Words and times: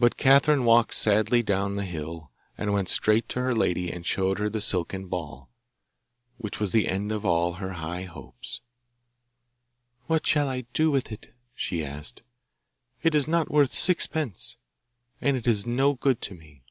But 0.00 0.16
Catherine 0.16 0.64
walked 0.64 0.92
sadly 0.92 1.40
down 1.40 1.76
the 1.76 1.84
hill, 1.84 2.32
and 2.58 2.72
went 2.72 2.88
straight 2.88 3.28
to 3.28 3.40
her 3.40 3.54
lady 3.54 3.88
and 3.88 4.04
showed 4.04 4.40
her 4.40 4.50
the 4.50 4.60
silken 4.60 5.06
ball, 5.06 5.48
which 6.38 6.58
was 6.58 6.72
the 6.72 6.88
end 6.88 7.12
of 7.12 7.24
all 7.24 7.52
her 7.52 7.74
high 7.74 8.02
hopes. 8.02 8.60
'What 10.08 10.26
shall 10.26 10.48
I 10.48 10.62
do 10.72 10.90
with 10.90 11.12
it?' 11.12 11.32
she 11.54 11.84
asked. 11.84 12.22
'It 13.04 13.14
is 13.14 13.28
not 13.28 13.52
worth 13.52 13.72
sixpence, 13.72 14.56
and 15.20 15.36
it 15.36 15.46
is 15.46 15.64
no 15.64 15.94
good 15.94 16.20
to 16.22 16.34
me! 16.34 16.64